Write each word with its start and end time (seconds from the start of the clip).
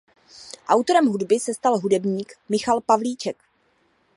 Autorem 0.75 1.07
hudby 1.07 1.39
se 1.39 1.53
stal 1.53 1.77
hudebník 1.79 2.33
Michal 2.49 2.81
Pavlíček. 2.81 3.43